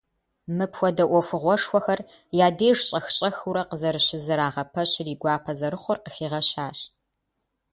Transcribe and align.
Мыпхуэдэ 0.57 1.05
ӏуэхугъуэшхуэхэр 1.09 1.99
я 2.45 2.47
деж 2.57 2.77
щӏэх-щӏэхыурэ 2.87 3.61
къызэрыщызэрагъэпэщыр 3.69 5.07
и 5.13 5.15
гуапэ 5.21 5.51
зэрыхъур 5.59 5.97
къыхигъэщащ. 6.03 6.79